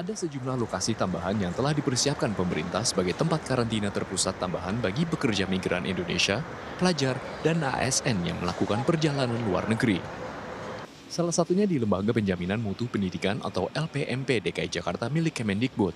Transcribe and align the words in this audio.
Ada 0.00 0.16
sejumlah 0.16 0.56
lokasi 0.56 0.96
tambahan 0.96 1.36
yang 1.36 1.52
telah 1.52 1.76
dipersiapkan 1.76 2.32
pemerintah 2.32 2.80
sebagai 2.88 3.12
tempat 3.12 3.44
karantina 3.44 3.92
terpusat 3.92 4.32
tambahan 4.40 4.80
bagi 4.80 5.04
pekerja 5.04 5.44
migran 5.44 5.84
Indonesia, 5.84 6.40
pelajar, 6.80 7.20
dan 7.44 7.60
ASN 7.60 8.24
yang 8.24 8.40
melakukan 8.40 8.80
perjalanan 8.88 9.36
luar 9.44 9.68
negeri. 9.68 10.00
Salah 11.04 11.36
satunya 11.36 11.68
di 11.68 11.76
Lembaga 11.76 12.16
Penjaminan 12.16 12.64
Mutu 12.64 12.88
Pendidikan 12.88 13.44
atau 13.44 13.68
LPMP 13.76 14.40
DKI 14.40 14.72
Jakarta 14.72 15.12
milik 15.12 15.36
Kemendikbud. 15.44 15.92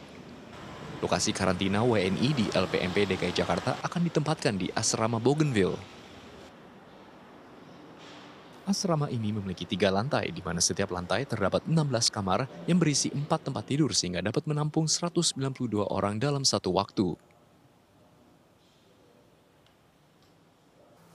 Lokasi 1.00 1.32
karantina 1.32 1.80
WNI 1.80 2.29
di 2.36 2.45
LPMP 2.52 3.09
DKI 3.09 3.32
Jakarta 3.32 3.80
akan 3.80 4.05
ditempatkan 4.05 4.61
di 4.61 4.68
Asrama 4.77 5.16
Bougainville. 5.16 6.04
Asrama 8.65 9.12
ini 9.12 9.29
memiliki 9.29 9.69
tiga 9.69 9.93
lantai, 9.93 10.33
di 10.33 10.41
mana 10.41 10.57
setiap 10.57 10.89
lantai 10.89 11.29
terdapat 11.29 11.69
16 11.69 12.09
kamar 12.09 12.49
yang 12.65 12.80
berisi 12.80 13.12
empat 13.12 13.52
tempat 13.52 13.69
tidur 13.69 13.93
sehingga 13.93 14.25
dapat 14.25 14.48
menampung 14.48 14.88
192 14.88 15.37
orang 15.84 16.16
dalam 16.16 16.48
satu 16.48 16.73
waktu. 16.73 17.12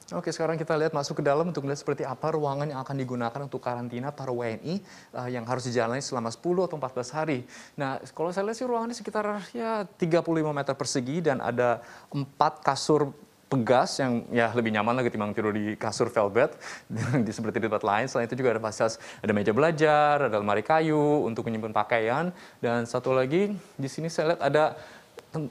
Oke, 0.10 0.30
sekarang 0.34 0.58
kita 0.58 0.74
lihat 0.78 0.94
masuk 0.94 1.22
ke 1.22 1.24
dalam 1.26 1.50
untuk 1.50 1.66
melihat 1.66 1.86
seperti 1.86 2.02
apa 2.02 2.34
ruangan 2.34 2.70
yang 2.70 2.82
akan 2.82 2.98
digunakan 2.98 3.42
untuk 3.46 3.62
karantina 3.62 4.10
para 4.10 4.34
WNI 4.34 4.82
uh, 5.14 5.30
yang 5.30 5.46
harus 5.46 5.70
dijalani 5.70 6.02
selama 6.02 6.34
10 6.34 6.70
atau 6.70 6.78
14 6.78 7.18
hari. 7.18 7.46
Nah, 7.78 8.02
kalau 8.14 8.34
saya 8.34 8.50
lihat 8.50 8.58
sih 8.58 8.66
ruangannya 8.66 8.98
sekitar 8.98 9.26
ya 9.54 9.86
35 9.86 10.22
meter 10.50 10.74
persegi 10.74 11.18
dan 11.22 11.42
ada 11.42 11.86
empat 12.10 12.62
kasur 12.66 13.14
pegas 13.50 13.98
yang 13.98 14.24
ya 14.30 14.54
lebih 14.54 14.70
nyaman 14.70 15.02
lagi 15.02 15.10
ketimbang 15.10 15.34
tidur 15.34 15.52
di 15.52 15.74
kasur 15.74 16.08
velvet 16.14 16.54
di 17.26 17.32
seperti 17.34 17.58
di 17.58 17.66
tempat 17.66 17.82
lain. 17.82 18.06
Selain 18.06 18.30
itu 18.30 18.38
juga 18.38 18.56
ada 18.56 18.62
fasilitas 18.62 19.02
ada 19.26 19.32
meja 19.34 19.52
belajar, 19.52 20.30
ada 20.30 20.38
lemari 20.38 20.62
kayu 20.62 21.26
untuk 21.26 21.50
menyimpan 21.50 21.74
pakaian 21.74 22.30
dan 22.62 22.86
satu 22.86 23.12
lagi 23.12 23.58
di 23.76 23.90
sini 23.90 24.08
saya 24.08 24.38
lihat 24.38 24.42
ada 24.46 24.64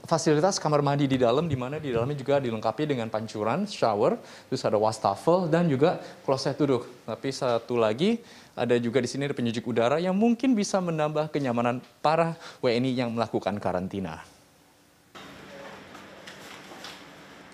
fasilitas 0.06 0.58
kamar 0.58 0.82
mandi 0.82 1.06
di 1.06 1.18
dalam 1.18 1.46
di 1.46 1.54
mana 1.54 1.78
di 1.78 1.94
dalamnya 1.94 2.18
juga 2.18 2.42
dilengkapi 2.42 2.82
dengan 2.86 3.06
pancuran, 3.06 3.62
shower, 3.66 4.18
terus 4.50 4.62
ada 4.66 4.74
wastafel 4.74 5.46
dan 5.46 5.70
juga 5.70 6.02
kloset 6.26 6.58
duduk. 6.58 6.86
Tapi 7.06 7.28
satu 7.30 7.78
lagi 7.78 8.18
ada 8.58 8.74
juga 8.78 8.98
di 8.98 9.06
sini 9.06 9.30
ada 9.30 9.36
penyejuk 9.38 9.70
udara 9.70 10.02
yang 10.02 10.18
mungkin 10.18 10.58
bisa 10.58 10.82
menambah 10.82 11.30
kenyamanan 11.30 11.78
para 12.02 12.34
WNI 12.58 12.90
yang 12.90 13.10
melakukan 13.14 13.54
karantina. 13.62 14.37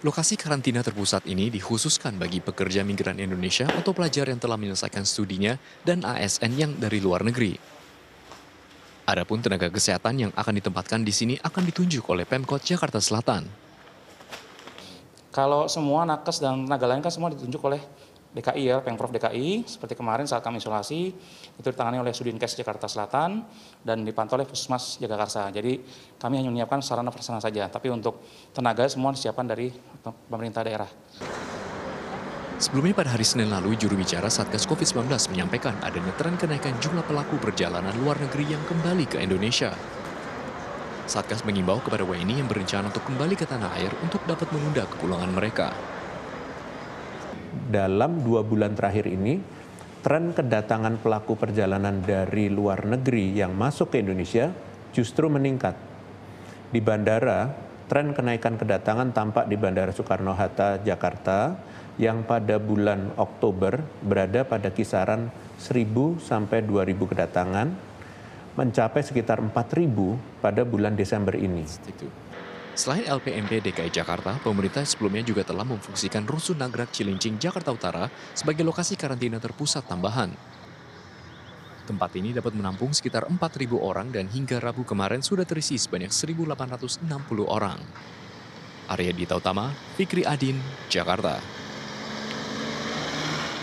Lokasi 0.05 0.37
karantina 0.37 0.85
terpusat 0.85 1.25
ini 1.25 1.49
dikhususkan 1.49 2.21
bagi 2.21 2.45
pekerja 2.45 2.85
migran 2.85 3.17
Indonesia 3.17 3.65
atau 3.73 3.97
pelajar 3.97 4.29
yang 4.29 4.37
telah 4.37 4.61
menyelesaikan 4.61 5.01
studinya 5.01 5.57
dan 5.81 6.05
ASN 6.05 6.53
yang 6.61 6.77
dari 6.77 7.01
luar 7.01 7.25
negeri. 7.25 7.57
Adapun 9.09 9.41
tenaga 9.41 9.73
kesehatan 9.73 10.29
yang 10.29 10.33
akan 10.37 10.61
ditempatkan 10.61 11.01
di 11.01 11.09
sini 11.09 11.35
akan 11.41 11.73
ditunjuk 11.73 12.05
oleh 12.13 12.29
Pemkot 12.29 12.61
Jakarta 12.61 13.01
Selatan. 13.01 13.49
Kalau 15.33 15.73
semua 15.73 16.05
nakes 16.05 16.37
dan 16.37 16.69
tenaga 16.69 16.85
lain 16.85 17.01
kan 17.01 17.09
semua 17.09 17.33
ditunjuk 17.33 17.65
oleh 17.65 17.81
DKI 18.35 18.63
ya, 18.67 18.83
Pemprov 18.83 19.15
DKI, 19.15 19.63
seperti 19.63 19.95
kemarin 19.95 20.27
saat 20.27 20.43
kami 20.43 20.59
isolasi, 20.59 21.15
itu 21.55 21.67
ditangani 21.71 22.03
oleh 22.03 22.11
Sudinkes 22.11 22.59
Jakarta 22.59 22.91
Selatan 22.91 23.47
dan 23.87 24.03
dipantau 24.03 24.35
oleh 24.35 24.43
Puskesmas 24.43 24.99
Jagakarsa. 24.99 25.55
Jadi 25.55 25.79
kami 26.19 26.43
hanya 26.43 26.51
menyiapkan 26.51 26.83
sarana 26.83 27.15
prasarana 27.15 27.39
saja, 27.39 27.71
tapi 27.71 27.95
untuk 27.95 28.27
tenaga 28.51 28.91
semua 28.91 29.15
disiapkan 29.15 29.47
dari 29.47 29.71
pemerintah 30.27 30.67
daerah. 30.67 30.91
Sebelumnya 32.59 33.07
pada 33.07 33.15
hari 33.15 33.23
Senin 33.23 33.55
lalu, 33.55 33.79
juru 33.79 33.95
bicara 33.95 34.27
Satgas 34.27 34.67
COVID-19 34.67 35.07
menyampaikan 35.31 35.79
adanya 35.87 36.11
tren 36.19 36.35
kenaikan 36.35 36.75
jumlah 36.83 37.07
pelaku 37.07 37.39
perjalanan 37.39 37.95
luar 38.03 38.19
negeri 38.19 38.51
yang 38.51 38.63
kembali 38.67 39.15
ke 39.15 39.23
Indonesia. 39.23 39.71
Satgas 41.07 41.47
mengimbau 41.47 41.79
kepada 41.79 42.03
WNI 42.03 42.43
yang 42.43 42.51
berencana 42.51 42.91
untuk 42.91 43.07
kembali 43.07 43.39
ke 43.39 43.47
tanah 43.47 43.71
air 43.79 43.95
untuk 44.03 44.27
dapat 44.27 44.51
menunda 44.51 44.89
kepulangan 44.91 45.31
mereka 45.31 45.94
dalam 47.75 48.23
dua 48.23 48.47
bulan 48.47 48.79
terakhir 48.79 49.11
ini 49.11 49.43
tren 50.07 50.31
kedatangan 50.31 51.03
pelaku 51.03 51.35
perjalanan 51.35 51.99
dari 51.99 52.47
luar 52.47 52.87
negeri 52.87 53.35
yang 53.35 53.51
masuk 53.51 53.91
ke 53.91 53.99
Indonesia 53.99 54.55
justru 54.95 55.27
meningkat. 55.27 55.75
Di 56.71 56.79
bandara, 56.79 57.51
tren 57.91 58.15
kenaikan 58.15 58.55
kedatangan 58.55 59.11
tampak 59.11 59.51
di 59.51 59.59
Bandara 59.59 59.91
Soekarno-Hatta, 59.91 60.87
Jakarta, 60.87 61.59
yang 61.99 62.23
pada 62.23 62.63
bulan 62.63 63.11
Oktober 63.19 63.83
berada 64.03 64.47
pada 64.47 64.71
kisaran 64.71 65.31
1.000 65.59 66.19
sampai 66.23 66.63
2.000 66.63 66.95
kedatangan, 66.95 67.69
mencapai 68.55 69.03
sekitar 69.03 69.43
4.000 69.43 69.89
pada 70.43 70.63
bulan 70.63 70.95
Desember 70.95 71.35
ini. 71.35 71.67
Selain 72.75 73.07
LPMP 73.07 73.63
DKI 73.63 73.87
Jakarta, 73.87 74.35
pemerintah 74.43 74.83
sebelumnya 74.83 75.23
juga 75.23 75.47
telah 75.47 75.63
memfungsikan 75.63 76.27
Rusun 76.27 76.59
Nagrak 76.59 76.91
Cilincing, 76.91 77.39
Jakarta 77.39 77.71
Utara 77.71 78.11
sebagai 78.35 78.67
lokasi 78.67 78.99
karantina 78.99 79.39
terpusat 79.39 79.87
tambahan. 79.87 80.35
Tempat 81.87 82.11
ini 82.19 82.35
dapat 82.35 82.51
menampung 82.51 82.91
sekitar 82.91 83.31
4.000 83.31 83.79
orang 83.79 84.11
dan 84.11 84.27
hingga 84.27 84.59
Rabu 84.59 84.83
kemarin 84.83 85.23
sudah 85.23 85.47
terisi 85.47 85.79
sebanyak 85.79 86.11
1.860 86.11 87.07
orang. 87.47 87.79
Arya 88.91 89.15
Dita 89.15 89.39
Utama, 89.39 89.71
Fikri 89.95 90.27
Adin, 90.27 90.59
Jakarta. 90.91 91.39